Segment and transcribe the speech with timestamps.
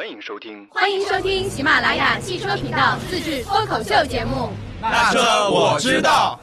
[0.00, 4.48] 欢迎收听，欢迎收听喜马拉雅汽车频道自制脱口秀节目。
[4.80, 5.20] 那车
[5.50, 6.40] 我知道。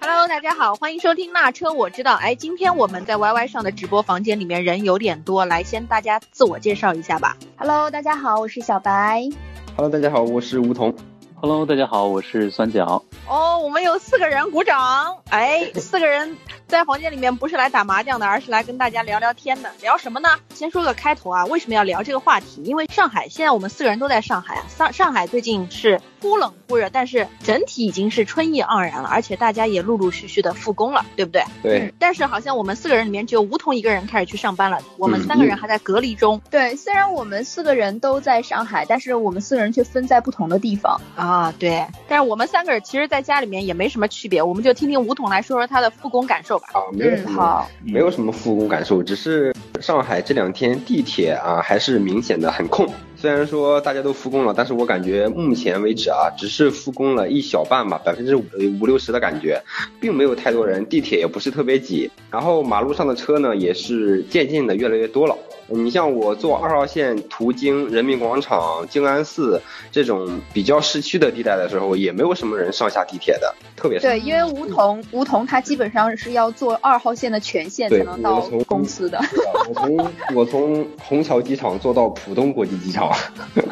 [0.00, 2.14] Hello，大家好，欢迎收听那车我知道。
[2.14, 7.36] 哎，今天我们在 YY 上的直播房间里面人有点多，来先大家自我介绍一下吧。
[7.58, 9.28] Hello，大家好，我是小白。
[9.76, 10.94] Hello，大家好，我是吴桐。
[11.42, 13.02] Hello，大家好，我是酸角。
[13.26, 15.16] 哦，我们有四个人鼓掌。
[15.30, 16.36] 哎，四个人
[16.70, 19.68] 在房间里面不是来打麻将的，而是来跟大家聊聊天的。
[19.82, 20.28] 聊什么呢？
[20.54, 22.62] 先说个开头啊，为什么要聊这个话题？
[22.62, 31.42] 因为上海现在我们四个人都在上海啊，上上海最近是忽冷忽热，但是整体已经是春意盎然了，而且大家也陆陆续续的复工了，对不对？
[31.60, 31.94] 对。
[31.98, 36.40] 但是好像我们四个人里面只有梧桐一个人开始去上班了，我们三个人还在隔离中。
[36.50, 41.52] 对，虽然我们四个人都在上海，但是我们四个人却分在不同的地方啊。
[41.58, 41.84] 对。
[42.06, 46.68] 但是我们三个人其实，在家里面也没什么区别，我们就听听梧桐来说说他的复工感受吧。
[46.72, 52.86] 啊，没有什么，嗯、没有什么复工感受，只是上海这两天地铁啊还是明显的很空。
[53.16, 58.44] 虽然说大家都复工了，但是我感觉目前为止啊，只是复工了一小半吧，百分之五
[58.80, 59.60] 五六十的感觉，
[60.00, 65.36] 并没有太多人，地铁也不是特别挤，然后马路上的车呢也是渐渐的越来越多了。
[65.70, 69.62] 你像我坐二号线途经人民广场、静安寺
[69.92, 74.08] 这种比较市区的地带的时候，也没有什么人上下地铁的，特别少。
[74.08, 79.20] 对，因为梧桐，梧桐它基本上是要坐二号线的全线才能到公司的。
[79.68, 83.10] 我从我从虹桥机场坐到浦东国际机场，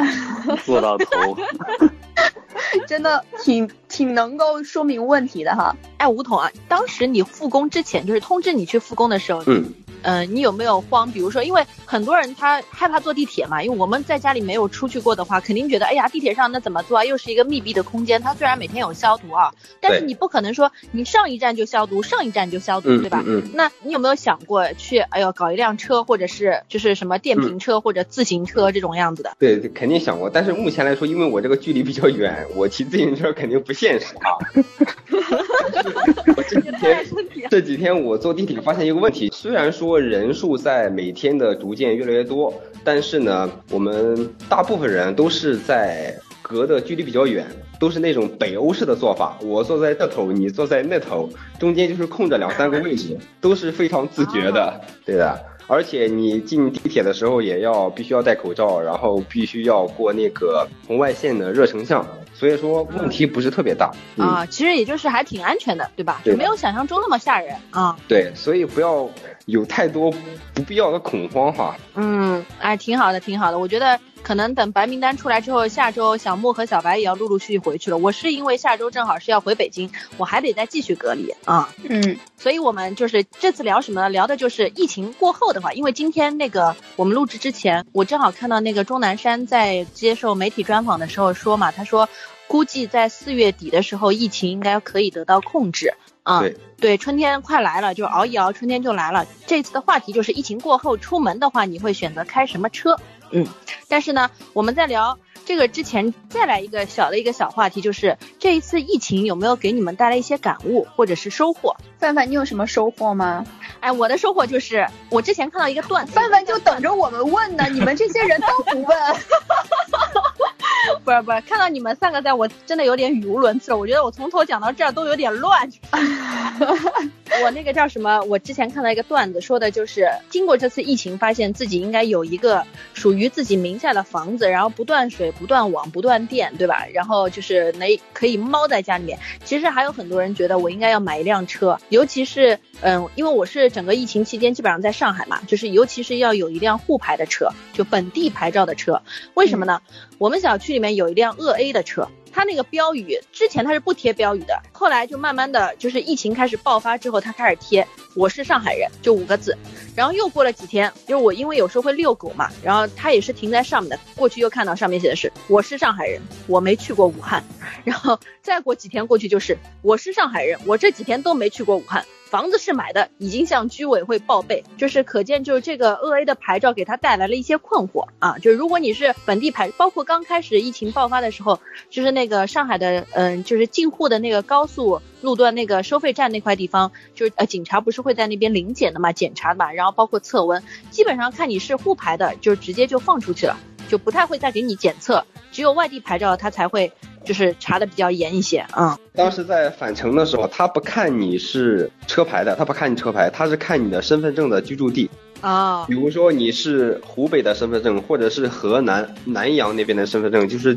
[0.65, 1.07] 坐到头。
[2.87, 5.77] 真的挺挺能够说明问题的哈。
[5.97, 9.73] 哎，吴桐啊，当时你复工之前，就是通知你去复工的时候，嗯。
[10.01, 11.11] 呃，你有没有慌？
[11.11, 17.05] 比如说，因为很多人他害怕坐地铁嘛，因为我们在家里没有出去过的话，肯定觉得，哎呀，地铁上那怎么坐啊？
[17.05, 23.25] 又是一个密闭的空间，它虽然每天有消毒啊，但是你不可能说你上一站就消毒，上一站就消毒，嗯、对吧？
[23.27, 23.43] 嗯。
[23.55, 29.37] 那你有没有想过去，哎呦，搞一辆车，或者是就是什么电瓶车、嗯、或者自行车这种样子的？
[29.41, 34.39] 对，肯定想过，但是目前来说，因为我这个距离比较远，我骑自行车肯定不现实啊。
[36.37, 37.07] 我这几天
[37.51, 42.53] 这几天我坐地铁发现一个问题，虽然说人数在在每天的逐渐越来越多，
[42.85, 47.47] 但是呢，我们大部分人都是在隔的距离比较远，
[47.81, 49.39] 都是那种北欧式的做法。
[49.43, 51.27] 我坐在这头，你坐在那头，
[51.59, 55.43] 中间就是空着两三个位置，都是非常自觉的，啊、对的。
[55.69, 62.05] 而且你进地铁的时候也要必须要戴口罩，然后必须要过那个红外线的热成像。
[62.35, 66.21] 所以说问题不是特别大、嗯、啊，其实也就是还挺安全的，对吧？
[66.23, 67.99] 对没有想象中那么吓人啊。
[68.07, 69.11] 对，所以不要
[69.49, 70.13] 有太多
[70.53, 71.75] 不必要的恐慌哈。
[71.95, 73.59] 嗯，哎，挺好的，挺好的。
[73.59, 77.97] 我觉得可能等白名单出来之后，下周小莫和小白也要陆陆续续回去了。
[77.97, 81.75] 我是因为下周正好是要回北京，我还得再继续隔离啊。
[81.89, 84.11] 嗯，所以我们就是这次聊什么呢？
[84.11, 92.07] 聊的就是疫情过后的话，因为今天那个我们录制之前，我正好看到那个钟南山在接受媒体专访的时候说嘛，他说。
[92.51, 95.93] 估计在四月底的时候，疫情应该可以得到控制
[96.29, 96.41] 啊。
[96.41, 99.27] 对对，春天快来了，就熬一熬，春天就来了。
[99.47, 102.97] 这次的话题就是疫情过后出门的话，你会选择开什么车？
[103.31, 103.47] 嗯，
[103.89, 111.75] 但是呢，我们在聊这个之前，再来一个小的一个小话题，就是这一次疫情有没有给你们带来一些感悟或者是收获？
[111.99, 113.45] 范范，你有什么收获吗？
[113.81, 118.97] 哎，我的收获就是我之前看到一个段子，范范就等着我们问呢，你们这些人都不问。
[121.05, 123.77] 不是不是，看到你们三个在我真的有点语无伦次了。
[123.79, 125.69] 我觉得我从头讲到这儿都有点乱。
[127.43, 128.21] 我那个叫什么？
[128.23, 136.87] 我之前看到一个段子，说的就是经过这次疫情，发现自己应该有一个属于自己名下的房子，然后不断水、不断网、不断电，对吧？
[136.93, 139.19] 然后就是能可以猫在家里面。
[139.45, 149.03] 其实还有很多人觉得我应该要买一辆车，尤其是嗯，因为我是整个疫情期间基本上在上海嘛，就是尤其是要有一辆沪牌的车，就本地牌照的车。
[149.35, 149.81] 为什么呢？
[149.87, 152.09] 嗯、我们小区里面有一辆鄂 A 的车。
[152.31, 157.85] 它那个标语之前它是不贴标语的，后来就慢慢的就是疫情开始爆发之后，它开始贴
[158.15, 159.57] 我是上海人就五个字，
[159.97, 167.43] 然后又过了几天，就是我因为有时候会遛狗嘛，然后它也是停在上面的，过去又看到上面写的是我是上海人，我没去过武汉，
[167.89, 172.05] 然后再过几天过去就是我是上海人，我这几天都没去过武汉。
[172.29, 178.37] 房子是买的，已经向居委会报备，就是可见就是这个鄂 A 的牌照给他带来了一些困惑啊。
[178.37, 181.59] 就如果你是本地牌，包括刚开始疫情爆发的时候，
[181.89, 193.59] 就是那个上海的嗯，就是进沪的那个高速路段那个收费站那块地方，就是呃警察不是会在那边临检的嘛，检查的嘛，然后包括测温，基本上看你是沪牌的，就直接就放出去了，
[193.89, 196.93] 就不太会再给你检测，只有外地牌照他才会。
[197.29, 198.65] 就是查的比较严一些。
[198.75, 205.11] 嗯，当时在返程的时候，他不看你是车牌的，他不看你车牌，他是看你的身份证的居住地。
[205.43, 210.77] 啊，比如说你是湖北的身份证，或者是河南南阳那边的身份证，就是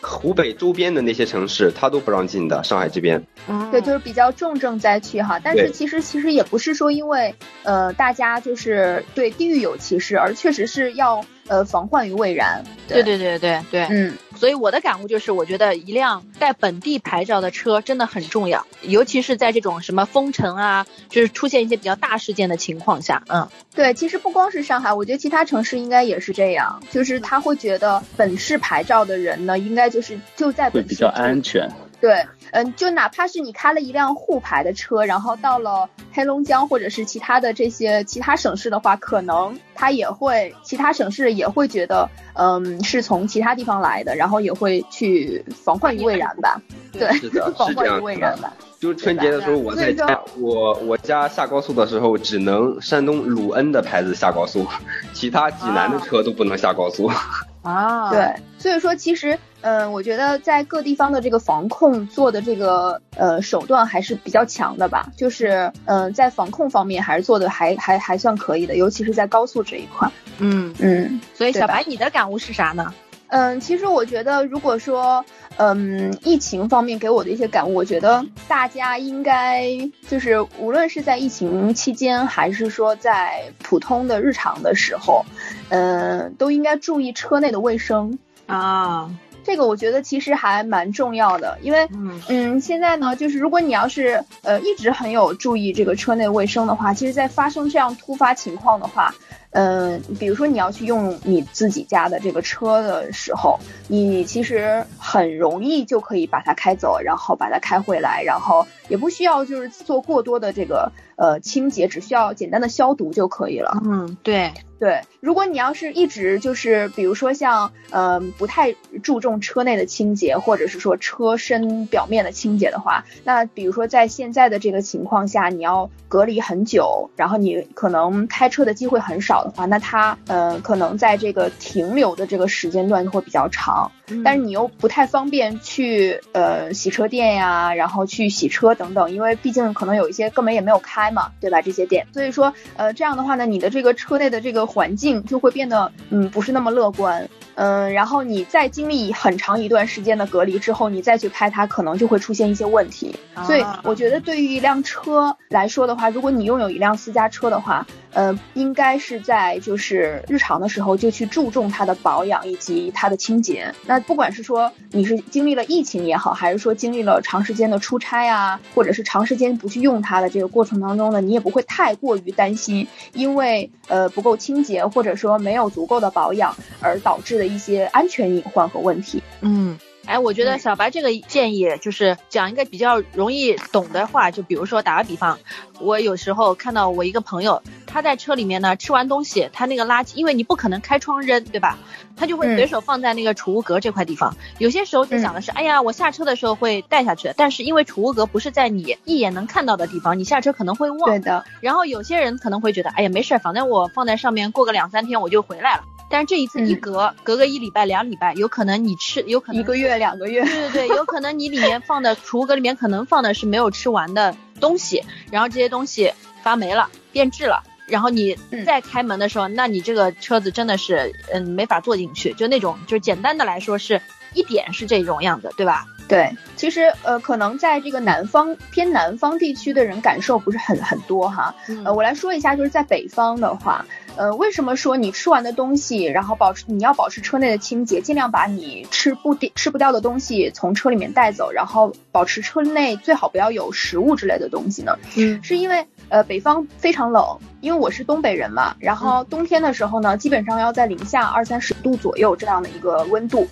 [0.00, 2.64] 湖北周边的那些城市，他都不让进的。
[2.64, 3.22] 上海这边，
[3.70, 5.38] 对，就是比较重症灾区哈。
[5.44, 11.22] 但是其实其实也不是说因为呃大家就是对地域有歧视，而确实是要。
[11.50, 12.62] 呃，防患于未然。
[12.86, 31.68] 对对对对对，嗯，所以我的感悟就是，我觉得一辆带本地牌照的车真的很重要，尤其是在这种什么封城啊，就是出现一些比较大事件的情况下，嗯，对，其实不光是上海，我觉得其他城市应该也是这样，就是他会觉得本市牌照的人呢，应该就是就在本市比较安全。
[32.00, 46.60] 对，嗯，就哪怕是你开了一辆沪牌的车，然后到了黑龙江或者是其他的这些其他省市的话，可能他也会，其他省市也会觉得，嗯，是从其他地方来的，然后也会去防患于未然吧。
[46.92, 48.52] 对，是的， 防患于未然吧。
[48.80, 54.66] 就春节的时候，我在家，我我家下高速的时候，只能山东鲁恩的牌子下高速，
[55.12, 57.10] 其他济南的车都不能下高速。
[57.62, 70.08] 啊，对，所以说其实，嗯，我觉得在各地方的这个防控做的这个呃手段还是比较强的吧，就是嗯，在防控方面还是做的还还还算可以的，尤其是在高速这一块。
[70.38, 72.94] 嗯嗯，所以小白，你的感悟是啥呢？
[73.32, 75.24] 嗯，其实我觉得，如果说，
[75.56, 79.68] 嗯，疫情方面给我的一些感悟，我觉得大家应该
[80.08, 85.24] 就是无论是在疫情期间，还是说在普通的日常的时候，
[85.68, 88.18] 嗯，都应该注意车内的卫生
[88.50, 89.10] 啊。
[89.42, 91.88] 这个我觉得其实还蛮重要的，因为，
[92.28, 99.14] 嗯，现在呢，就是如果你要是呃一直很有注意这个车内卫生的话，其实，在发生这样突发情况的话。
[99.52, 103.58] 嗯，比如说你要去用你自己家的这个车的时候，
[103.88, 113.82] 你其实很容易就可以把它开走，然后把它开回来，然后也不需要就是做过多的这个呃清洁，只需要简单的消毒就可以了。
[113.84, 114.52] 嗯，对。
[114.80, 133.92] 对，如果你要是一直就是，比如说像，呃，不太注重车内的清洁，或者是说车身表面的清洁的话，那比如说在现在的这个情况下，你要隔离很久，然后你可能开车的机会很少的话，那它，呃，可能在这个停留的这个时间段会比较长。
[134.24, 141.60] 但是你又不太方便去，呃，洗车店呀，然后去洗车等等，因为毕竟可能有一些根本也没有开嘛，对吧？
[141.60, 144.60] 这些店，所以说，呃，这样的话呢，你的这个车内的这个。
[144.70, 153.16] 环境就会变得嗯不是那么乐观，嗯，然后你再经历很长一段时间的隔离之后，你再去开它，可能就会出现一些问题。
[153.46, 163.74] 所以我觉得对于一辆车来说的话，如果你拥有一辆私家车的话，呃，应该是在就是日常的时候就去注重它的保养以及它的清洁。
[163.86, 179.22] 那不管是说你是经历了疫情也好，还是说经历了长时间的出差啊，或者是长时间不去用它的这个过程当中呢，你也不会太过于担心，因为呃不够清洁或者说没有足够的保养而导致的一些安全隐患和问题。
[179.40, 179.78] 嗯。
[180.06, 185.38] 哎，我觉得小白这个建议就是讲一个比较容易懂的话，就比如说打个比方，
[185.78, 191.78] 我有时候看到我一个朋友，他在车里面呢吃完东西，他那个垃圾，因为你不可能开窗扔，对吧？
[192.16, 194.34] 他就会随手放在那个储物格这块地方。
[194.58, 201.10] 有些时候就想的是，哎呀，我下车的时候会带下去，但是因为储物格不是在你一眼能看到的地方，你下车可能会忘。
[201.10, 201.44] 对的。
[201.60, 205.84] 然后有些人可能会觉得，哎呀，没事，反正我放在上面，过个两三天我就回来了。
[206.12, 224.00] 但是这一次一隔隔个一礼拜两礼拜，有可能你吃有可能一个月两个月，对对对，有可能你里面放的储物格里面可能放的是没有吃完的东西，然后这些东西发霉了变质了，然后你再开门的时候，那你这个车子真的是嗯没法坐进去，就那种就是简单的来说是
[224.34, 225.86] 一点是这种样子，对吧？
[226.08, 233.84] 对，其实呃可能在这个南方偏南方地区的人感受不是很很多哈，呃我来说一下，就是在北方的话。
[234.16, 244.98] 呃，为什么说你吃完的东西，然后保持你要保持车内的清洁，尽量把你吃不掉吃不掉的东西从车里面带走，然后保持车内最好不要有食物之类的东西呢？
[245.16, 247.24] 嗯，是因为呃北方非常冷，
[247.60, 253.48] 因为我是东北人嘛，然后冬天的时候呢，基本上要在零下二三十度左右这样的一个温度。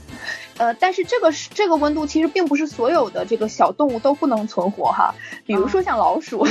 [0.58, 5.14] 呃，但是这个是这个温度，其实并不是所有的这个小动物都不能存活哈。
[5.46, 6.46] 比如说像老鼠，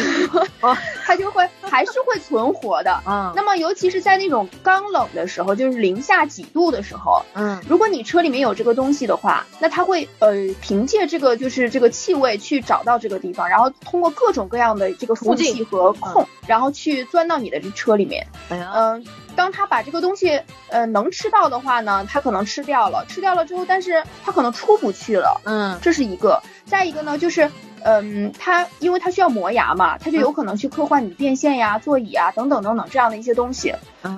[1.06, 3.02] 它就会还是会存活的。
[3.06, 18.26] 嗯， 那么尤其是在那种刚冷的时候，就是零下几度的时候，嗯，如果你车里面有这个东西的话，那它会呃凭借这个就是这个气味去找到这个地方，然后通过各种各样的这个缝隙和空然后去钻到你的这车里面。
[18.50, 19.06] 嗯，
[19.38, 25.40] 当他把这个东西呃能吃到的话呢，他可能吃掉了，吃掉了之后，但是他可能出不去了。
[25.46, 26.42] 嗯，这是一个。
[26.66, 27.50] 再一个呢，就是。
[27.88, 33.74] 嗯，它因为它需要磨牙嘛，它就有可能去刻画你电线呀、座椅啊等等等等这样的一些东西。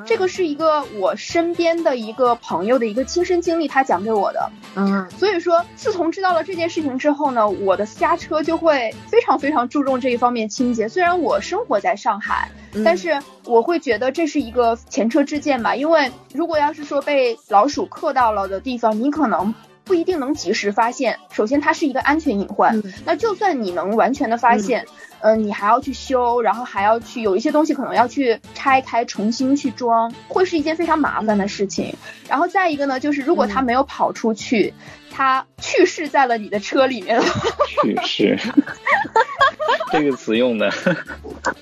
[0.06, 4.52] 这个是一个我身边的一个朋友的一个亲身经历，他讲给我的。
[4.76, 10.90] 嗯，所以说自从知道了这件事情之后呢，我的私家车就会非常非常注重这一方面清洁。
[10.90, 12.50] 虽然我生活在上海，
[12.84, 19.54] 但是我会觉得这是一个前车之鉴吧，因为如果要是说被老鼠刻到了的地方，你可能。
[19.90, 21.18] 不一定能及时发现。
[21.32, 22.80] 首先，它是一个安全隐患。
[23.06, 24.86] 那就算你能完全的发现，
[25.22, 31.96] 嗯，你还要去修，然后还要去有一些东西可能要去拆开重新去装，会是一件非常麻烦的事情。
[32.30, 34.76] 然后再一个呢，就是如果它没有跑出去，
[35.20, 37.26] 它去世在了你的车里面了。
[37.68, 38.40] 去世。
[39.92, 40.72] 这个词用的，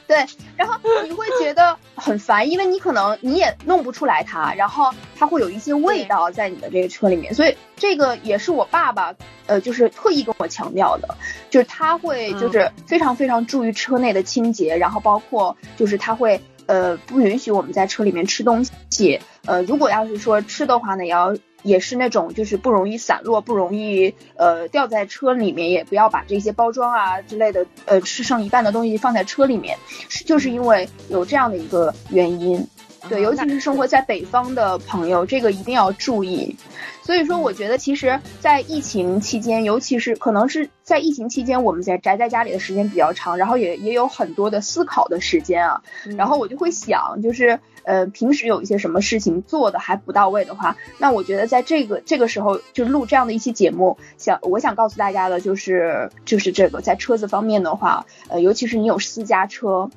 [0.06, 0.18] 对，
[0.56, 9.16] 然后你会觉得很烦，因为你可能你也弄不出来它，然后它会有一些味道在你的这个车里面，所以这个也是我爸爸，
[9.48, 11.18] 呃，就是特意跟我强调的，
[11.50, 21.36] 就是他会就是非常非常注意车内的清洁，然后包括就是他会呃不允许我们在车里面吃东西，呃，如果要是说吃的话呢，也要。
[21.64, 32.66] 也是那种就是不容易散落，不容易呃掉在车里面，也不要把这些包装啊之类的呃吃剩一半的东西放在车里面，是就是因为有这样的一个原因，
[33.10, 36.56] 对，尤其是生活在北方的朋友，这个一定要注意。
[37.04, 45.82] 所以说，我觉得其实，在疫情期间，尤其是可能是在疫情期间，我们在宅在家里的时间比较长，然后也也有很多的思考的时间啊，
[46.18, 47.60] 然后我就会想，就是。
[47.88, 59.90] 呃，平时有一些什么事情做的还不到位的话，那我觉得在这个这个时候就录这样的一期节目，想我想告诉大家的就是就是这个在车子方面的话，呃，尤其是你有私家车，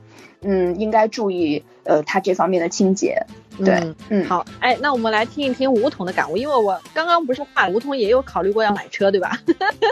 [0.43, 3.27] 嗯，应该注意呃它这方面的清洁。
[3.59, 9.39] 对，嗯，好，哎，那我们来听一听吴桐的感悟，因为我刚刚不是话，吴桐也有考虑过要买车，对吧？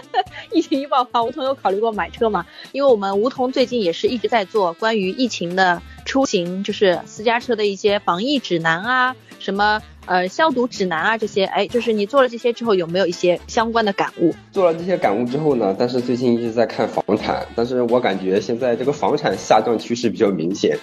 [0.51, 2.47] 疫情一爆发，吴桐有考虑过买车嘛？
[2.73, 5.83] 因为我们吴桐最近也是一直在做关于疫情的。
[6.05, 14.35] 出行就是私家车的一些防疫指南啊，什么呃消毒指南啊这些，哎，就是你做了这些之后有没有一些相关的感悟？
[14.52, 20.78] 做了这些感悟之后呢，但是最近一直在看房产，但是我感觉现在这个房产下降趋势比较明显。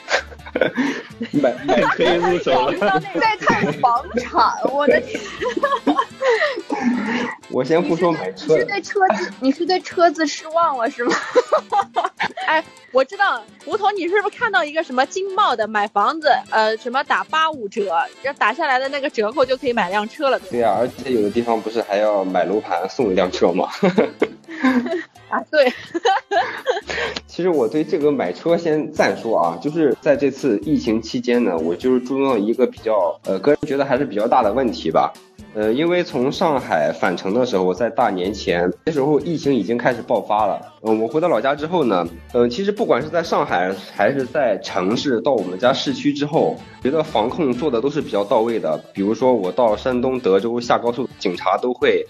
[1.32, 3.00] 买买可以入手了。
[3.20, 5.20] 在看房产，我的天！
[7.56, 11.16] 我先不说买车，你是对车子，你是对车子失望了是吗？
[12.48, 20.38] 哎，我知道，吴桐，你是不是看到一个什么金茂的买房子，呃，什么打八五折，要打下来的那个折扣就可以买辆车了？
[20.52, 23.70] 对呀，而且有的地方不是还要买楼盘送一辆车吗？
[25.32, 25.72] 啊，对。
[27.26, 35.14] 其实我对这个买车先暂说啊，就是在这次疫情期间呢，我就是注重一个比较，呃，个人觉得还是比较大的问题吧。
[35.56, 40.60] 呃，因为从上海返程的时候，在大年前，那时候疫情已经开始爆发了。
[40.82, 48.78] 嗯，我回到老家之后呢，嗯，其实不管是在上海还是在城市，到我们家市区之后，觉得防控做的都是比较到位的。
[48.92, 52.06] 比如说我到山东德州下高速，警察都会。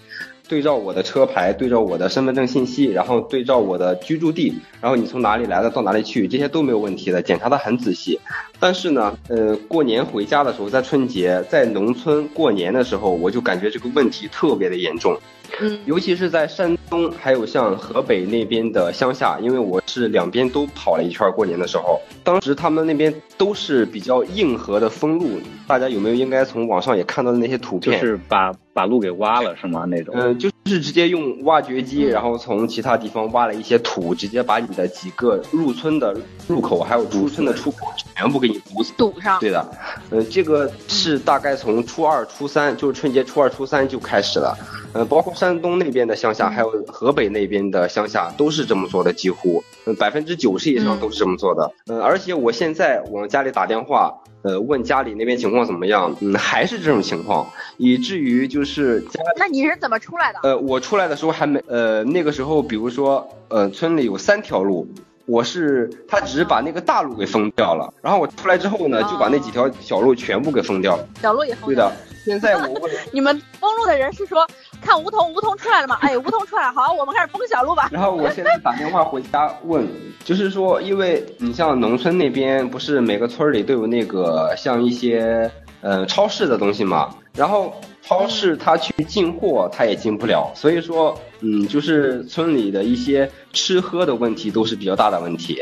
[0.48, 8.20] 对照我的车牌，对照我的身份证信息，然后对照我的居住地，然后你从哪里来的到哪里去，这些都没有问题的，检查的很仔细。
[8.60, 15.18] 但是呢，呃，过年回家的时候，在春节在农村过年的时候，我就感觉这个问题特别的严重。
[15.60, 25.40] 嗯，尤其是在山东，还有像河北那边的乡下，因为我是两边都跑了一圈过年的时候，当时他们那边都是比较硬核的封路。
[25.66, 27.98] 大家有没有应该从网上也看到的那些图片？
[27.98, 29.86] 就是把把路给挖了是吗？
[29.88, 30.14] 那种？
[30.16, 36.14] 嗯，就是直接用挖掘机，然后从其他地方挖了一些土，直接把你的几个入村的
[36.46, 38.92] 入口还有出村的出口全部给你堵死。
[38.98, 39.40] 堵上。
[39.40, 39.66] 对的，
[40.10, 44.54] 嗯，这个是大概从初二、初三，就是春节初二、初三就开始了。
[44.96, 51.70] 嗯，包括山东那边的乡下，还有河北那边的乡下，都是这么做的，几乎，嗯，百分之九十以上都是这么做的。
[51.86, 54.14] 嗯，而且我现在往家里打电话。
[54.42, 56.14] 呃，问家里那边情况怎么样？
[56.20, 59.20] 嗯，还是这种情况，以至于就是家。
[59.36, 60.38] 那你是怎么出来的？
[60.44, 64.86] 呃，我出来的时候还没，呃，那个时候，比如说，呃，村里有三条路，
[65.24, 71.04] 我是他只是把那个大路给封掉了，然后我出来之后呢，就把那几条小路全部给封掉了。
[71.20, 71.66] 小路也封。
[71.66, 71.92] 对的。
[72.24, 74.46] 现在我问 你们封路的人是说
[74.80, 75.98] 看梧桐梧桐出来了吗？
[76.00, 77.88] 哎，梧桐出来，好，我们开始封小路吧。
[77.92, 79.86] 然后我现在打电话回家问，
[80.24, 87.14] 就是说，因为你像农村那边，不是每个村里都有那个像一些呃超市的东西嘛？
[87.34, 95.60] 然后超市他去进货，他也进不了，所以说，嗯，就是村里的一些吃喝的问题都是比较大的问题。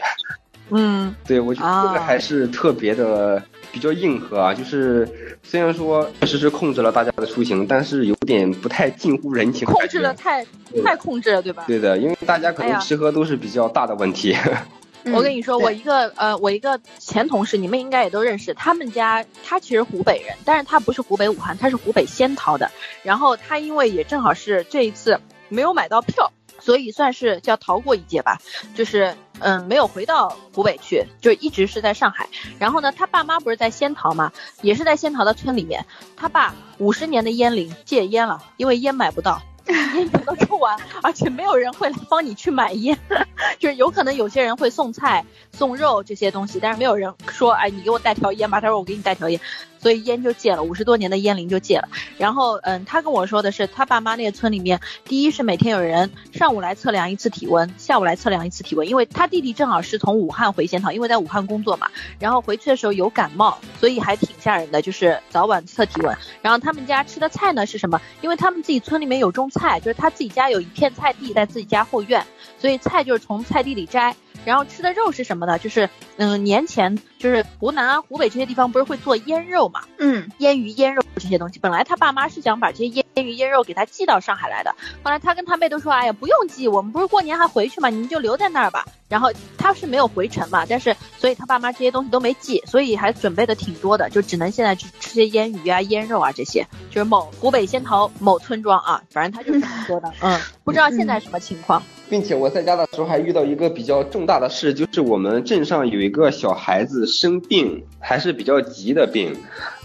[0.70, 3.42] 嗯，对，我觉得这个还是特别的
[3.72, 4.54] 比较硬核啊。
[4.54, 5.08] 就是
[5.42, 9.66] 虽然说确实是控制了大家的出行，但是有点不太近乎人情。
[9.66, 10.44] 控制的太
[10.84, 11.64] 太控制了，对吧？
[11.66, 14.36] 对的，因为大家可能吃喝都是比较大的问题。
[15.12, 18.54] 我跟你说，我一个呃，我一个前同事，你们应该也都认识。
[18.54, 22.70] 他们家他其实湖北人，但是他不是湖北武汉，他是湖北仙桃的。
[23.02, 28.38] 然后他因为也正好是这一次没有买到票，所以算是叫逃过一劫吧。
[28.74, 32.28] 就是嗯，没有回到湖北去，就一直是在上海。
[32.58, 35.84] 然后呢，他爸妈不是在仙桃嘛，也是在仙桃的村里面。
[36.16, 39.42] 他爸五十年的烟龄戒烟了，因为烟买不到。
[39.66, 42.98] 烟全都抽完，而且没有人会来帮你去买烟，
[43.58, 48.60] 就是有可能有些人会送菜、送肉这些东西，但是没有人说，哎，你给我带条烟吧。
[48.60, 49.40] 他说我给你带条烟。
[49.84, 51.90] 所以烟就戒了，五十多年的烟龄就戒了。
[52.16, 58.88] 然后，嗯，他跟我说的是，他爸妈那个村里面，第一是每天有人上午来测量一次体温，下午来测量一次体温。
[58.88, 61.90] 因为他弟弟正好是从武汉回仙桃，因为在武汉工作嘛。
[62.18, 66.16] 然后回去的时候有感冒，所以还挺吓人的，就是早晚测体温。
[66.40, 68.00] 然后他们家吃的菜呢是什么？
[68.22, 72.24] 因为他们自己村里面有种菜，就是他自己家有一片菜地在自己家后院，
[72.58, 74.16] 所以菜就是从菜地里摘。
[74.44, 75.58] 然后吃的肉是什么呢？
[75.58, 79.82] 就是，嗯，年前就是湖南啊、湖北这些地方不是会做腌肉嘛？
[79.98, 81.58] 嗯，腌鱼、腌肉这些东西。
[81.58, 88.84] 本来他爸妈是想把这些腌腌鱼、腌肉给他寄到上海来的，后来他跟他妹都说，哎呀，不用寄，我们不是过年还回去嘛，你们就留在那儿吧。
[89.08, 96.66] 然后他是没有回城嘛，但是所以他爸妈这些东西都没寄，所以还准备的挺多的，就只能现在去吃些腌鱼啊、腌肉啊这些。
[96.90, 100.12] 就是某湖北仙桃某村庄啊，反正他就是这么说的。
[100.22, 101.82] 嗯，不知道现在什么情况。
[102.06, 109.34] 并且我在家的时候还遇到一个比较重大的事，就是我们镇上有一个小孩子生病，还是比较急的病，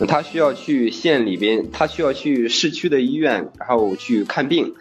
[0.05, 4.75] 他需要去县里边，他需要去市区的医院，然后去看病。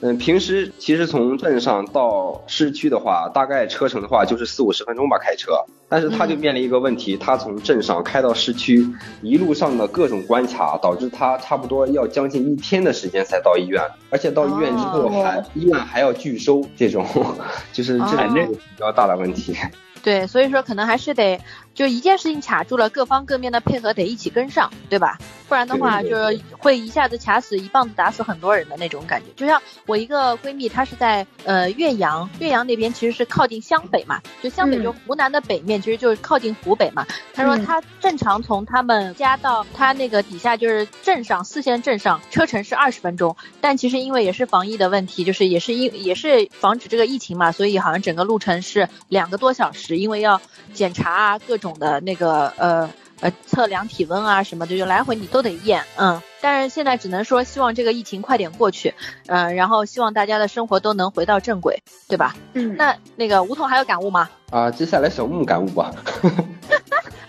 [0.00, 5.52] 嗯，平时其实从镇上到市区的话，大概车程的话就是四五十分钟吧，开车。
[5.88, 8.86] 但是他就面临一个问题，他从镇上开到市区，
[9.22, 16.64] 一路上的各种关卡，导致他差不多要将近一天的时间才到医院，而且到医院之后还医院还要拒收。
[16.76, 17.06] 这种
[17.72, 19.56] 就是这种比较大的问题。
[20.04, 21.40] 对，所以说可能还是得
[21.74, 25.18] 就一件事情卡住了，各方各面的配合得一起跟上，对吧？
[25.48, 29.26] 不然的话，就是会一下子卡死一棒子打死很多人的那种感觉。
[29.34, 37.06] 就像我一个闺蜜，她是在呃岳阳，岳阳那边其实是靠近湘北嘛，就湘北就湖南的北面，其实就是靠近湖北嘛。
[37.32, 49.93] 她说她正常从他们家到她那个底下就是镇上四线镇上车程是二十分钟，但其实因为也是防疫的问题，就是也是因也是防止这个疫情嘛，所以好像整个路程是两个多小时。
[49.96, 50.40] 因为要
[50.72, 56.20] 检查啊，各种的那个呃呃测量体温啊什么的，就来回你都得验，嗯。
[56.40, 58.94] 但是现在只能说希望这个疫情快点过去，
[59.26, 62.36] 嗯，然后希望大家的生活都能回到正轨，对吧？
[62.52, 62.76] 嗯。
[62.76, 64.28] 那那个吴桐还有感悟吗？
[64.50, 65.90] 啊，接下来小木感悟吧。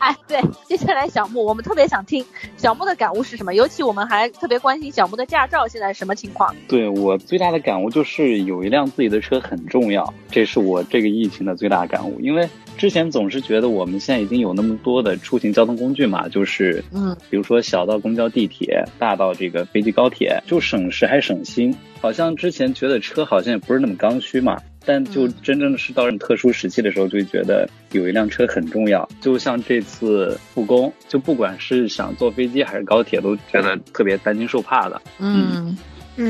[0.06, 2.24] 哎，对，接下来小木，我们特别想听
[2.58, 6.56] 小木的感悟是什么，尤其我们还特别关心小木的驾照现在什么情况。
[6.68, 12.20] 对我最大的感悟就是有一辆自己的车很重要，这是我这个疫情的最大感悟。
[12.20, 21.76] 因为之前总是觉得我们现在已经有那么多的出行交通工具嘛，就是嗯，比如说小到公交、地铁，大到这个飞机、高铁，就省时还省心。
[22.00, 24.56] 好像之前觉得车好像也不是那么刚需嘛。
[24.86, 29.08] 但就真正的是到这种特殊时期的时候，就觉得有一辆车很重要。
[29.20, 35.02] 就像这次复工，就不管是想坐飞机还是高铁，都觉得特别担惊受怕的。
[35.20, 35.52] 嗯。
[35.56, 35.78] 嗯，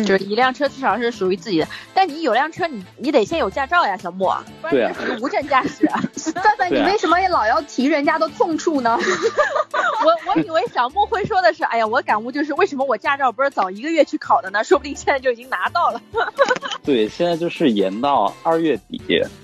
[0.05, 5.87] 就是一辆车至少是属于自己的，但你有辆车，你你得先有驾照呀，小莫，不然你是无证驾驶。
[6.33, 8.97] 范范，你为什么也老要提人家的痛处呢？
[10.03, 14.63] 我我以为小莫会说的是，哎呀，我感悟就是为什么我驾照不是早一个月去考的呢？
[14.63, 16.01] 说不定现在就已经拿到了。
[16.83, 19.01] 对，现在就是延到二月底。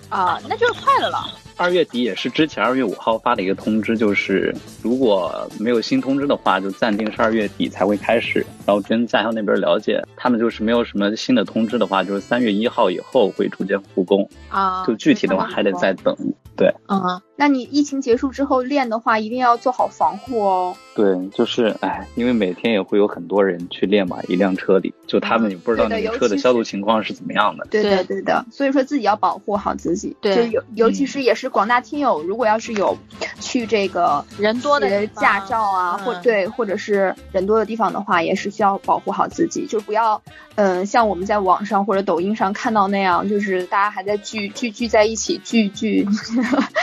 [0.09, 1.29] 啊，那就是快了了。
[1.61, 8.43] 二月底也是之前二月五号发的一个通知，就是如果没有新通知的话，就暂定是二月底才会开始。
[8.65, 14.83] 然后跟驾校那边了解，他们就是没有什么新的通知的话，就是三月一号以后会逐渐复工啊。
[14.87, 16.17] 就具体的话还得再等。
[16.57, 20.75] 对，嗯，那你疫情结束之后练的话，一定要做好防护哦。
[20.93, 27.65] 对，就是哎，因为每天也会有很多人去练嘛，一辆车里，就他们也不知道那个车的消毒情况是怎么样的。
[27.71, 30.15] 对的，对的，所以说自己要保护好自己。
[30.19, 32.97] 对，就尤尤其是也是广大听友，如果要是有
[33.39, 40.21] 去这个人多的驾照啊，或对，或者是人多的地方的话，也是需要保护好自己，就不要
[40.55, 46.05] 嗯，像我们在网上或者抖音上看到那样，就是大家还在聚聚聚在一起聚聚。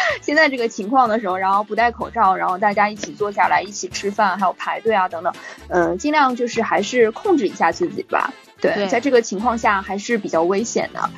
[0.23, 5.33] 现在这个情况的时候，然后不戴口罩，然后大家一起坐下来一起吃饭，还有排队啊等等，
[5.68, 8.33] 嗯，尽量就是还是控制一下自己吧。
[8.61, 11.11] 对，在这个情况下还是比较危险的。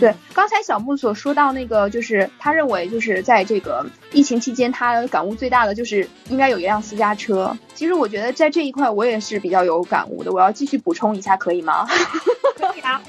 [0.00, 7.56] 对，刚才小木所说到那个，就是他认为就是在这个疫情期间，他感悟最大的就是应该有一辆私家车。
[7.74, 11.86] 其实我觉得在这一块我也是比较有感悟的，我要继续补充一下，可以吗？
[12.56, 13.00] 可以啊。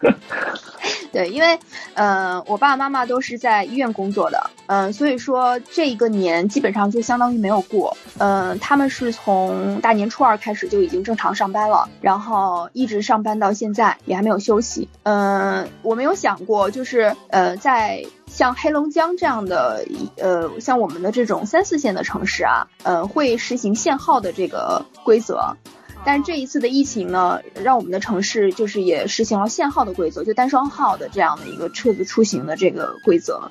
[1.10, 1.58] 对，因为，
[1.94, 19.82] 呃，我爸爸妈妈都是在医院工作的，嗯，所以说这一个年基本上就相当于没有过，嗯，他们是从大年初二开始就已经正常上班了，然后一直上班到现在也还没有休息，嗯，我没有想过就是，呃，在像黑龙江这样的，
[20.18, 25.56] 呃，像我们的这种三四线的城市啊，呃，会实行限号的这个规则。
[26.04, 33.48] 但这一次的疫情呢，让我们的城市就是也实行了限号的规则，就单双号的这样的一个车子出行的这个规则。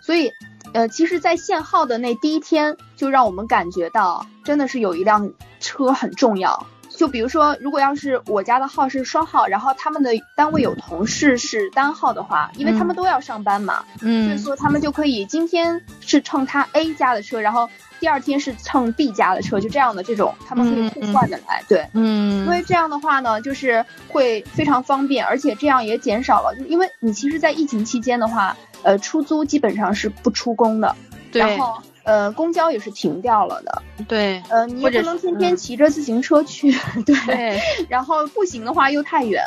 [0.00, 0.30] 所以，
[0.72, 6.68] 呃，其实，在限号的那第一天，就让我们感觉到真的是有一辆车很重要。
[6.96, 17.68] 就比如说，如果要是我家的号是双号，然后他们的单位有同事是单号的话，因为他们都要上班嘛，嗯，所以说他们就可以今天是乘他 A 家的车，然后。
[18.00, 30.96] 第二天是乘 B 家的车，就这样的这种，他们可以互换的来，对，嗯，因为这样的话呢，就是会非常方便，而且这样也减少了，就因为你其实，在疫情期间的话，呃，出租基本上是不出工的，
[31.30, 36.72] 然后呃，公交也是停掉了的，对，呃，你也不能天天骑着自行车去，
[37.06, 39.44] 对，然后步行的话又太远。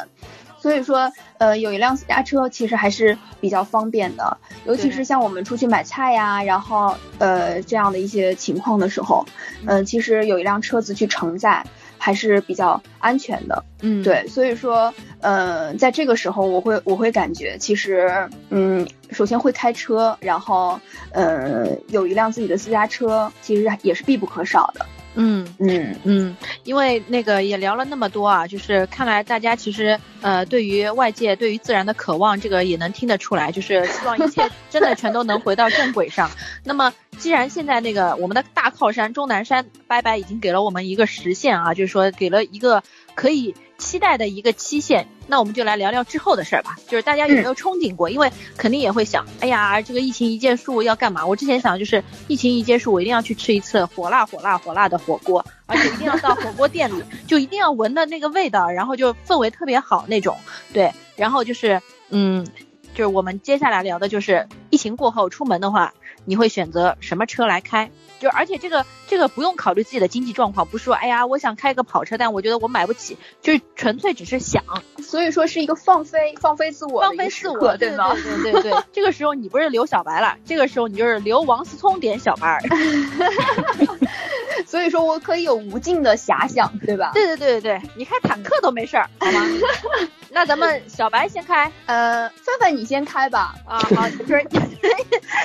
[0.57, 9.23] 所以说，呃，有一辆私家车其实还是比较方便的，尤其是像我们出去买菜呀，然后呃这样的一些情况的时候，
[9.67, 11.63] 嗯，其实有一辆车子去承载
[12.05, 13.65] 还是比较安全的。
[13.81, 24.85] 嗯，对，所以说，呃，在这个时候，我会我会感觉，其实，嗯，首先会开车，然后，呃，有一辆自己的私家车，其实也是必不可少的。
[25.15, 36.29] 嗯嗯嗯，因为那个也聊了那么多啊，就是看来大家其实呃对于外界对于自然的渴望，这个也能听得出来，就是希望一切真的全都能回到正轨上。
[36.63, 42.83] 那么既然现在那个我们的大靠山钟南山拜拜已经给了我们一个实现啊，就是说给了一个
[43.15, 43.55] 可以。
[43.77, 46.75] 期待的一个期限，那我们就来聊聊之后的事儿吧。
[46.87, 48.09] 就是大家有没有憧憬过？
[48.09, 51.25] 因为肯定也会想，哎呀，这个疫情一结束要干嘛？
[51.25, 60.37] 我之前想就是疫情一结束，我一定要去吃一次火辣火辣火辣的火锅，而且一定要到火锅店里，就一定要闻的那个味道，然后就氛围特别好那种。
[60.73, 62.45] 对，然后就是，嗯，
[62.93, 67.91] 就是我们接下来聊的就是疫情过后出门的话，你会选择什么车来开？
[68.25, 74.63] 就而且这个这个不用考虑自己的经济状况，不是说哎呀我想开个跑车，但我觉得我买不起，就是纯粹只是想，
[74.97, 78.15] 所以说是一个放飞放飞自我放飞自我，对吗？
[78.41, 82.59] 对对对，这个时候你不是留小白了，这个时候你就是留王思聪点小白，
[84.75, 87.11] 所以说我可以有无尽的遐想，对吧？
[87.13, 89.41] 对对对对对，你开坦克都没事儿，好吗？
[90.29, 93.55] 那咱们小白先开，呃，范范你先开吧。
[93.65, 94.45] 啊，好，就是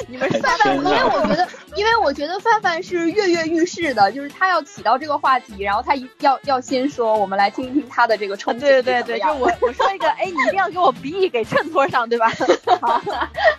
[0.08, 8.66] 你 们范范，因为我觉得， 因为我觉得范范是跃跃欲试的，就是他要起到这个话题，然后他要要先说，我们来听一听他的这个冲击。
[8.66, 12.32] 对对对，就我我说一个，哎，你一定要给我鼻翼给衬托上，对吧？
[12.80, 13.00] 好，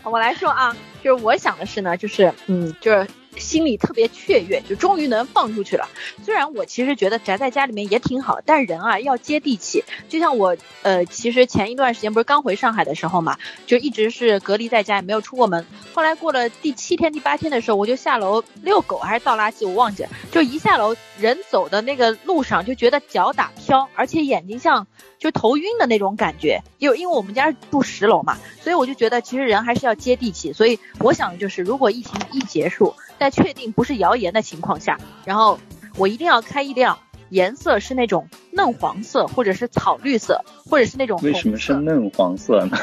[0.04, 3.08] 我来说啊，就是我想的是呢，就是嗯，就是。
[3.52, 5.90] 心里特别雀跃，就终于能放出去了。
[6.24, 9.84] 虽然我其实觉得宅在家里面也挺好，但人啊要接地气。
[10.08, 13.38] 就像我，呃，其实前一段时间不是刚回上海的时候嘛，
[13.68, 15.66] 就一直是隔离在家，也没有出过门。
[15.94, 20.10] 后来过了第七天、第八天的时候，我就下楼遛狗还是倒垃圾，我忘记了。
[20.32, 24.88] 就一下楼，人走的那个路上就觉得脚打飘，而且眼睛像。
[25.20, 30.52] 就头晕的那种感觉，因因为我们家住十楼嘛，所以我就觉得其实人还是要接地气。
[30.52, 35.60] 所以我想的就是，如果疫情一结束，在确定不是谣言的情况下，然后
[35.96, 36.98] 我一定要开一辆
[37.30, 42.76] 颜色是那种嫩黄色，或者是草绿色，或者是那种为什么是嫩黄色呢？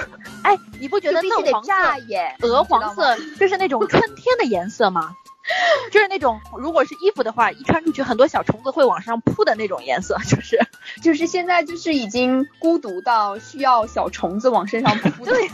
[0.45, 1.73] 哎，你不觉得嫩黄色、
[2.47, 5.17] 鹅黄色就是那种春天的颜色吗？
[5.91, 10.61] 就是那种，如果是衣服的话，一穿出去，很多小虫子会往上扑的那种颜色，就是，
[11.03, 15.25] 就是现在就是已经孤独到需要小虫子往身上扑。
[15.25, 15.49] 对，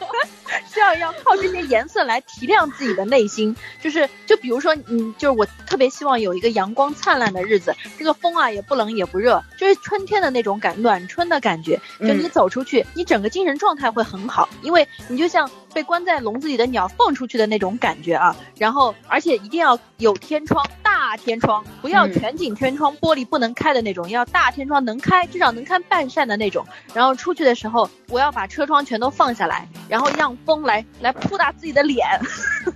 [0.76, 3.56] 需要要靠这些颜色来提亮自己的内心。
[3.80, 11.80] 就是，就比如说，嗯，就是我特别希望有一个阳光灿烂的日子，这个风啊也不冷也不热，就是春天的那种感，暖春的感觉。
[12.00, 15.50] 就你走出去，你整个精神状态会很好，因为你就像。
[15.76, 26.66] 被关在笼子里的鸟放出去的那种感觉啊，然后而且一定要有天窗，大天窗，不要全景天窗，玻璃不能开的那种，要大天窗能开，至少能开半扇的那种。
[26.94, 32.06] 然后出去的时候，我要把车窗全都放下来，然后让风来来扑打自己的脸。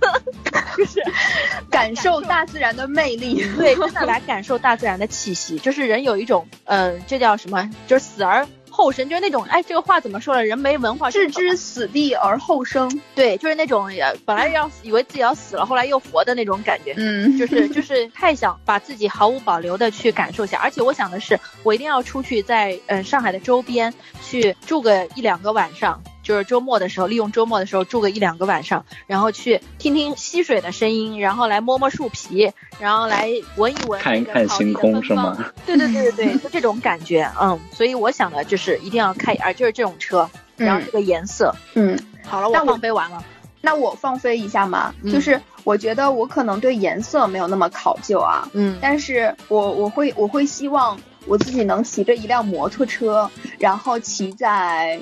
[0.77, 1.01] 就是
[1.71, 5.57] 感受大自然的魅力，对，真的来感受大自然的气息。
[5.57, 7.67] 就是人有一种，嗯，这叫什么？
[7.87, 8.47] 就是死而。
[8.71, 10.43] 后生就是那种，哎，这个话怎么说了？
[10.43, 13.01] 人没文化，置之死地而后生。
[13.13, 13.89] 对，就是那种
[14.25, 16.95] 本来要以为自己要死了，后来又活的那种感觉。
[16.97, 20.57] 嗯，就是就是太想把自己毫无保留的去感受一下。
[20.59, 26.01] 而且我想的是，我一定要出去在嗯上海的周边去住个一两个晚上。
[26.23, 35.37] 就是周末的时候，利用周末的时候住个一两个晚上，然后去听听溪水的声音，然后来摸摸树皮，然后来闻一闻看一看星空，是吗？
[35.65, 43.23] 对对对对对，就这种感觉，嗯，所以我想的就是一定要开，啊，就是这种车，然后这个颜色，嗯，好了，我放飞完了，
[43.61, 54.99] 那我放飞一下嘛，就是我觉得我可能对颜色没有那么考究啊，嗯，但是我我会我会希望我自己能骑着一辆摩托车，然后骑在。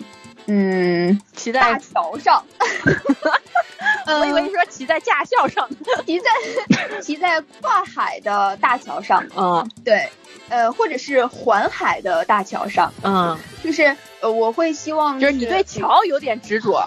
[0.52, 2.44] 嗯，骑在大桥上，
[4.08, 5.70] 我以为你说骑在驾校上，
[6.06, 6.30] 骑在
[7.02, 10.10] 骑在跨海的大桥上，嗯，对，
[10.50, 13.96] 呃，或者是环海的大桥上，嗯，就是。
[14.22, 16.86] 呃，我会希望就是你对桥有点执着，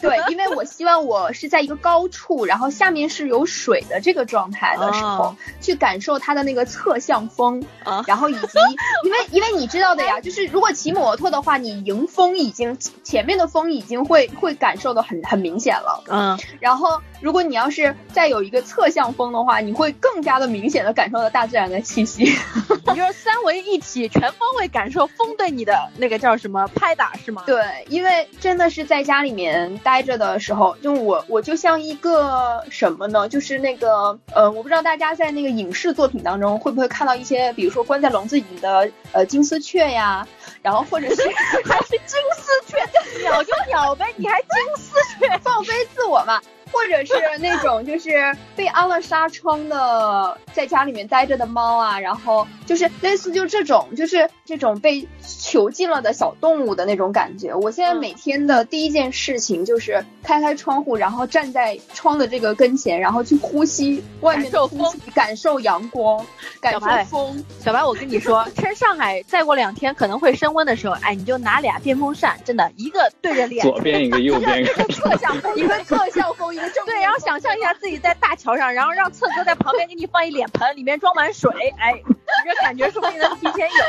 [0.00, 7.62] 对，因为我希望我是在一个高处，然后下面是有水的这个状态的时候，去感受它的那个侧向风，
[8.06, 8.58] 然后以及
[9.04, 16.29] 因为因为你知道的呀，就是如果骑摩托的话，你迎风已经前面的风已经会会感受的很很明显了，嗯，
[16.60, 22.24] 然后如果你要是再有一个侧向风的话，你会更加的明显的感受到大自然的气息，
[22.86, 26.66] 你就是三维一体全方位感受风对你的那个叫什么？
[26.74, 27.42] 拍打是吗？
[27.46, 33.28] 对，因为真的是在家里面待着的时候，就我我就像一个什么呢？
[33.28, 40.26] 就是那个呃，我不知道大家在那个影视作品当中会不会看到一些，比如说关在笼子里的呃金丝雀呀，
[40.62, 41.22] 然后或者是
[41.64, 42.78] 还是金丝雀，
[43.22, 46.40] 鸟就鸟呗，你还金丝雀，放飞自我嘛。
[46.72, 55.08] 或者是那种就是被安了纱窗的，在家里面待着的猫啊，然后就是类似就这种，就是这种被
[55.40, 57.54] 囚禁了的小动物的那种感觉。
[57.54, 66.24] 我现在每天的第一件事情就是开开窗户，然后站在窗的这个跟前，然后去呼吸外面的风，感受阳光，
[66.60, 67.42] 感受风。
[67.58, 76.50] 小白，我跟你说， 趁上海再过两天可能会升温的时候，哎，你就拿俩电风扇，真的一个对着脸，左边一个，右边一个，侧向风，一个侧向风。
[76.50, 81.48] 一个正对，然后想象一下自己在大桥上，然后让侧哥在旁边给你放一脸盆，里面装满水，
[81.78, 83.84] 哎，你这感觉说不定能提前有。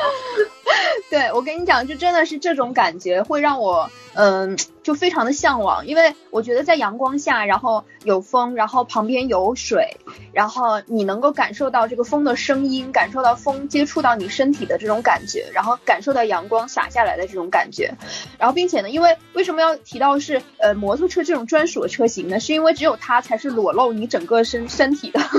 [1.10, 3.90] 对，我跟你讲，就真的是这种感觉会让我。
[4.14, 9.98] 嗯，就非常的向往，因为我觉得在阳光下，然后有风，然后旁边有水，
[10.34, 17.94] 然后你能够感受到这个风的声音，感受到风接触到你身体的这种感觉，然后感受到阳光洒下来的这种感觉，
[18.39, 22.39] 然后并且呢，因为为什么要提到是呃摩托车这种专属的车型呢？
[22.39, 25.20] 是因为只有它才是裸露你整个身身体的。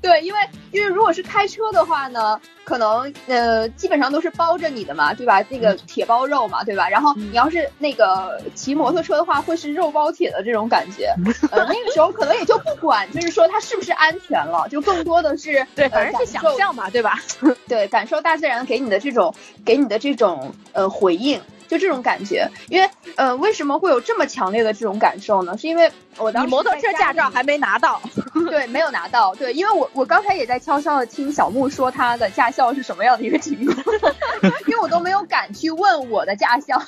[0.00, 0.38] 对，因为
[0.70, 5.42] 因为如果是开车的话呢，可能呃基本上都是包着你的嘛，对吧？
[5.48, 6.88] 那个铁包肉嘛，对吧？
[6.88, 11.14] 然后你要是那个骑摩托车的话，会是肉包铁的这种感觉。
[11.50, 17.18] 呃，那个时候可能也就不管，就是说它是不是安全了，就更多的是对，反正是想象嘛，对吧？
[17.68, 21.40] 对，感受大自然给你的这种给你的这种呃回应。
[21.68, 25.56] 就这种感觉，因为呃，为什么会有这么强烈的这种感受呢？
[25.56, 28.00] 是因为我当时摩托车驾照还没拿到，
[28.48, 33.76] 对，没有拿到，对，因为我我刚才也在悄悄的听小木说他的驾校是什么样的一个情况，
[34.66, 36.80] 因为我都没有敢去问我的驾校，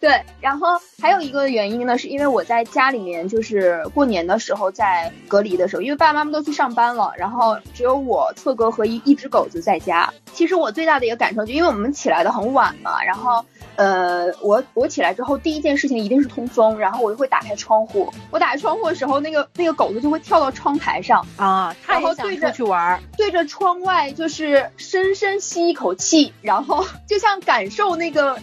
[0.00, 0.68] 对，然后
[1.00, 10.12] 还有一个原因呢，是因为我在家里面就是过年的时候在隔离的时候，因为爸爸妈妈都去上班了，然后只有我策哥和一一只狗子在家。
[10.32, 13.44] 其实我最大的一个感受，就因为我们起来的很晚嘛，然后。
[13.76, 13.99] 呃，
[14.40, 18.12] 我我起来之后第一件事情一定是通风，然后我就会打开窗户。
[18.30, 28.38] 我打开窗户的时候，那个那个狗子就会跳到窗台上啊，然后对着去玩，对着窗外就是深深吸一口气，然后 就像感受那个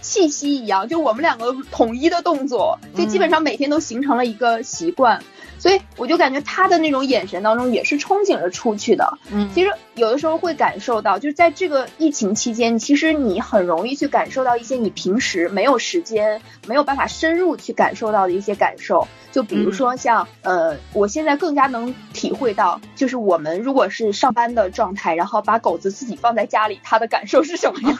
[0.00, 5.22] 气息一样，就我们两个统一的动作，就基本上每天都形成了一个习惯。
[5.62, 9.16] 所以我就感觉他的那种眼神当中也是憧憬着出去的。
[9.30, 19.06] 嗯，其实有的时候会感受到，就是在这个疫情期间，其实你很容易去感受到一些你平时没有时间、没有办法深入去感受到的一些感受。
[19.30, 27.96] 就比如说像呃，我现在更加能体会到，就是我们如果是上班的状态，然后把狗子自己放在家里，它的感受是什么样？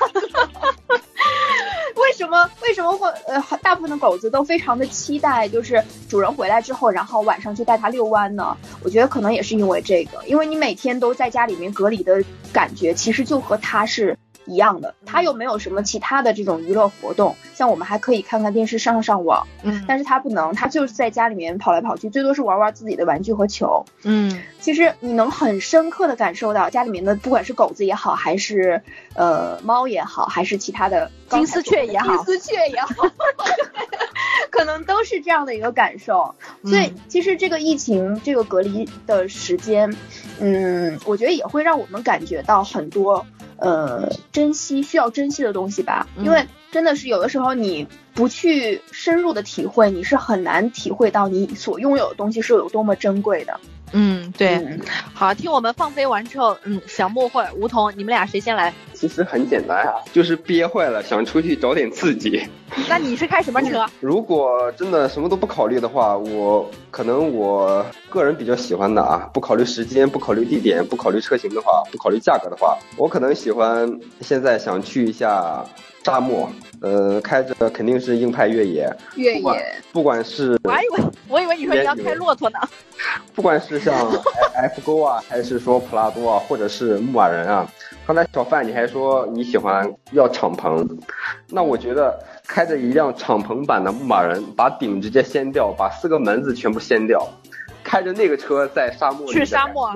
[1.95, 8.57] 为什么为什么会呃大部分的狗子都非常的期待，就是主人回来之后，然后晚上去带它遛弯呢？
[8.83, 28.83] 我觉得可能也是因为这个，因为你每天都在家里面隔离的感觉，其实就和它是一样的，它又没有什么其他的这种娱乐活动，像我们还可以看看电视、上上网，嗯，但是它不能，它就是在家里面跑来跑去，最多是玩玩自己的玩具和球，嗯，其实你能很深刻的感受到家里面的不管是狗子也好，还是
[29.15, 33.09] 呃猫也好，还是其他的金丝雀也好，金丝雀也好，
[34.51, 36.35] 可能都是这样的一个感受。
[36.65, 39.95] 所以其实这个疫情这个隔离的时间，
[40.41, 43.25] 嗯，我觉得也会让我们感觉到很多。
[43.63, 53.59] 呃，珍惜需要珍惜的东西吧，因为真的是有的时候你不去深入的体会，你是很难体会到你所拥有的东西是有多么珍贵的。
[53.95, 54.59] 嗯，对，
[55.13, 58.73] 好，听我们放飞完之后，嗯，小莫或者梧桐，你们俩谁先来？
[58.95, 62.43] 其实很简单啊，就是憋坏了，想出去找点刺激。
[62.89, 63.85] 那你是开什么车？
[64.01, 73.87] 如果真的什么都不考虑的话，我可能我个人比较喜欢的啊，不考虑时间，不考虑地点，不考虑车型的话，不考虑价格的话，我可能喜欢
[74.23, 75.63] 现在想去一下
[76.03, 76.51] 沙漠。
[76.81, 82.59] 呃，开着肯定是硬派越野，越野，不管是，我还以为我以为你说你要开骆驼呢，
[83.35, 83.95] 不管是像
[84.55, 87.67] F 勾啊，还是说普拉多啊，或者是牧马人啊，
[88.07, 90.87] 刚才小范你还说你喜欢要敞篷，
[91.49, 97.27] 那我觉得开着一辆敞篷版的牧马人，把顶直接掀掉，把四个门子全部掀掉，
[97.85, 99.91] 开着那个车在沙漠去沙漠，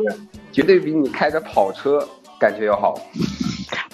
[0.52, 2.06] 绝对比你开着跑车
[2.38, 2.94] 感觉要好。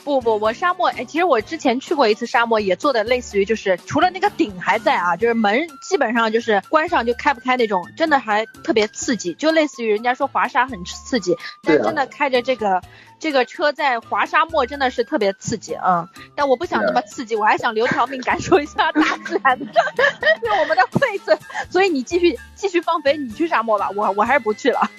[0.04, 12.82] 不不，我沙漠哎，其实我之前去过一次沙漠，也做的类似于就是除了那个顶还在啊，就是门基本上就是关上就开不开那种，真的还特别刺激，就类似于人家说滑沙很刺激，但真的开着这个
[13.20, 16.08] 这个车在滑沙漠真的是特别刺激啊！
[16.34, 19.66] 但我不想那么刺激，我还想留条命感受一下大自然的，
[20.42, 21.38] 用我们的馈赠。
[21.70, 24.90] 所以你继续继续放飞，你去沙漠吧，我我还是不去了。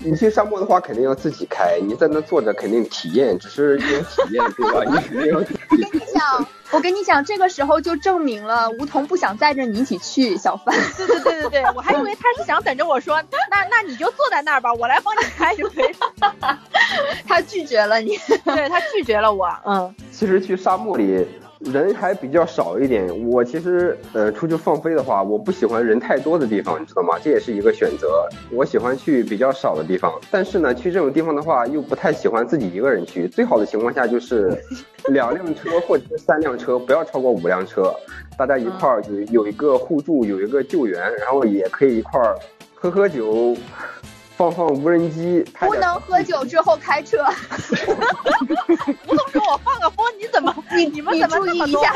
[0.00, 1.78] 你去沙漠的话，肯定要自己开。
[1.82, 4.84] 你在那坐着，肯定体验，只是一种体验，对吧？
[4.86, 5.38] 你肯定要。
[5.38, 10.74] 我跟你讲，我跟你讲，这个时候就证明了梧桐不想载着你一起去，小范。
[10.96, 16.58] 对 对对对对，我还以为他是想等着我说，那那你就坐在那儿吧，我来帮你开就可以了。
[17.26, 19.48] 他拒绝了你，对他拒绝了我。
[19.64, 21.26] 嗯，其实去沙漠里。
[21.60, 27.18] 人还比较少一点，我其实呃出去放飞的话，我不喜欢人太多的地方，你知道吗？
[27.22, 28.28] 这也是一个选择。
[28.52, 33.26] 我喜欢去比较少的地方，但是呢，去这种地方的话，又不太喜欢自己一个人去。
[33.26, 34.56] 最好的情况下就是
[35.10, 37.92] 两辆车或者是三辆车，不要超过五辆车，
[38.38, 42.36] 大家一块儿有有一个互助，有一个救援，然后也可以一块儿
[42.74, 43.56] 喝喝酒。
[44.38, 47.24] 放放无人机，不能喝酒之后开车。
[49.08, 51.92] 吴总说：“我放个风，你怎么 你你们怎么注意一下？”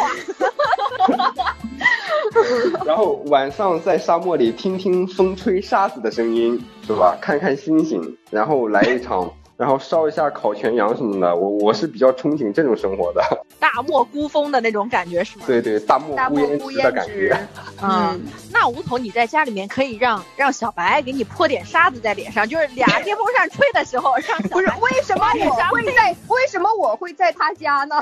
[2.84, 7.16] 然后晚上在沙漠里听听风吹沙子的声音，是吧？
[7.22, 9.32] 看看星星，然后来一场。
[9.56, 13.22] 然后烧一下烤全羊什么的，我我是比较憧憬这种生活的，
[13.60, 15.44] 大漠孤峰的那种感觉是吗？
[15.46, 16.16] 对对，大漠
[16.58, 17.38] 孤烟直的感觉。
[17.82, 18.20] 嗯，
[18.52, 27.96] 那吴桐你在家里面可以让让小白给你泼点沙子在脸上，就是俩电风扇吹的时候，让不是 为什么我会在为什么我会在他家呢？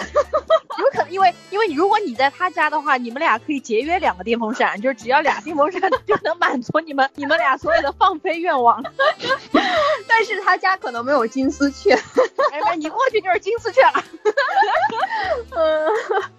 [0.78, 8.82] 有可能因为因为如果你在他家的话，你们俩可以节约两个电风扇，就是只要俩电风扇就能满足你们你们俩所有的放飞愿望。
[10.06, 11.50] 但是他家可能没有金。
[11.50, 11.92] 丝雀，
[12.52, 14.04] 哎，你过去就是金丝雀了。
[15.56, 15.88] 嗯，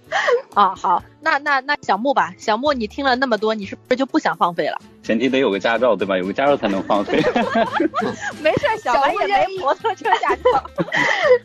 [0.56, 4.80] 啊，好，那那那小木吧，小木，你听了那么多，你是不是就不想放飞了？
[5.04, 6.18] 前提得有个驾照，对吧？
[6.18, 7.18] 有个驾照才能放飞。
[8.42, 10.64] 没事，小白也没摩托车驾照。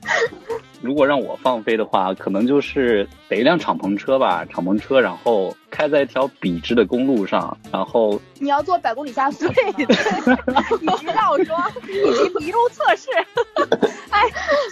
[0.81, 9.85] 如果让我放飞的话，可能就是得一辆敞篷车吧，敞篷车，然后开在一条笔直的公路上，然后你要做百公里加速，对对，
[10.81, 13.09] 以及绕桩，以及迷路测试。
[14.11, 14.23] 哎，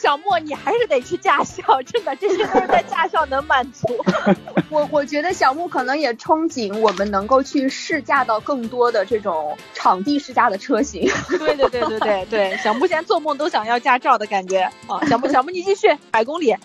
[0.01, 3.87] 小莫，你还是得去驾校，真的，这些都是在驾校能满足。
[4.71, 11.11] 我我觉得小木可能也憧憬我们能够去试驾到更多的这种场地试驾的车型。
[11.39, 15.05] 对对对对对对，小木现在做梦都想要驾照的感觉啊！
[15.09, 15.89] 小木小木，你继续。
[16.11, 16.57] 百公里，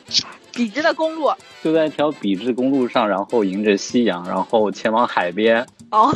[0.54, 1.32] 笔直的公路，
[1.64, 5.66] 就在一条笔直公路上，然后迎着夕阳，然后前往海边。
[5.92, 6.14] 哦，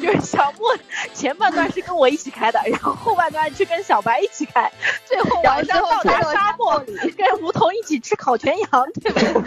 [0.00, 0.74] 就是小莫
[1.12, 4.72] 前半段是跟我一起开的，然后后半段是跟小白一起开，
[5.04, 8.68] 最后晚上到达沙漠里，跟梧桐一起吃烤全羊，
[9.02, 9.42] 对不对？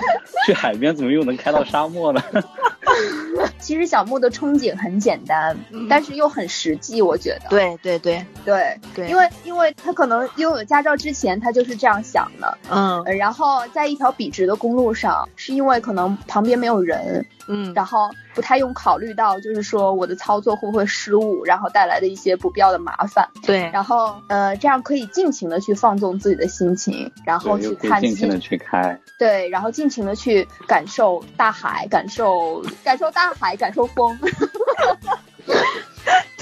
[0.46, 2.22] 去海边怎么又能开到沙漠呢？
[3.66, 5.58] 其实小木的憧憬很简单，
[5.90, 7.50] 但是又很实际，我觉得。
[7.50, 17.26] 对对对对对，因为因为他可能拥有驾照之前，他就是这样想的，嗯，然后在一条笔直的公路上，是因为可能旁边没有人。
[17.48, 23.30] 嗯，然后不太用考虑到，就是说我的操作会不会失误，然后带来的一些不必要的麻烦。
[23.44, 29.00] 对，然后呃，这样可以尽情的去放纵自己的心情，然后去看，尽情的去开。
[29.20, 34.18] 对，然后尽情的去感受大海，感受感受大海，感受风。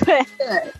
[0.05, 0.74] 对对。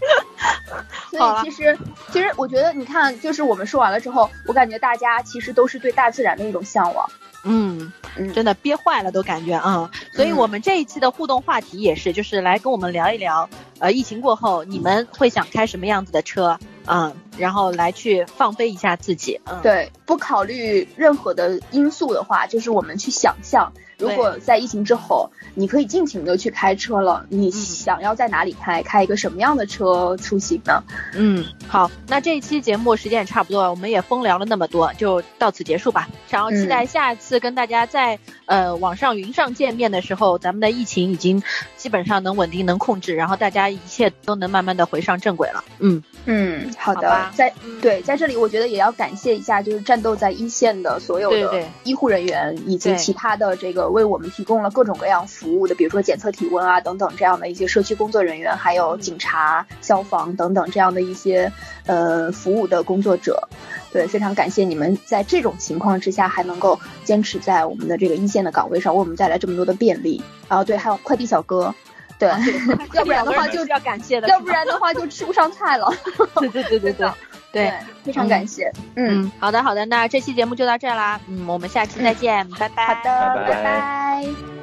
[1.10, 1.78] 所以其实
[2.12, 7.10] 其实我觉得，你看，就是我们说完了之后，我感觉大家其实都是对大自然的一种向往。
[7.46, 7.92] 嗯，
[8.34, 16.58] 真的憋坏了都感觉啊，所以我们这一期的互动话题也是，就是来跟我们聊一聊，呃，疫情过后你们会想开什么样子的车，
[16.88, 23.72] 嗯，然后来去放飞一下自己，嗯，对，不考虑任何的因素的话，就是我们去想象。
[24.00, 30.84] 如果在疫情之后，你可以尽情的去开车了，你想要在哪里开，开一个什么样的车出行呢？
[31.14, 36.10] 嗯，好，那这一期节目时间也差不多了，我们也风聊了那么多，就到此结束吧。
[36.30, 41.42] 然后期待下一次跟大家在呃网上云上见面的时候，咱们的疫情已经
[41.78, 45.64] 基本上能稳定能控制，然后大家一切都能慢慢的回上正轨了。
[45.80, 53.94] 嗯嗯，好的，在对在这里，我觉得也要感谢一下，就是战斗在一线的所有的医护人员以及其他的这个。
[53.94, 61.52] 为我们提供了各种各样服务的，比如说检测体温啊等等这样的一些社区工作人员，还有警察、消防等等这样的一些
[61.86, 63.48] 呃服务的工作者，
[63.92, 70.24] 对，非常感谢你们在这种情况之下还能够坚持在我们的这个一线的岗位上，为我们带来这么多的便利。
[70.50, 71.76] 然后对，还有快递小哥，
[72.24, 75.94] 对， 要不然的话就要感谢的，要不然的话就吃不上菜了。
[76.36, 77.10] 对对对对对。
[77.52, 77.72] 对，
[78.04, 78.72] 非常感谢。
[78.96, 81.22] 嗯，好的好的，那这期节目就到这啦。
[81.28, 82.88] 嗯，我们下期再见，拜拜。
[82.88, 84.63] 好的，拜拜。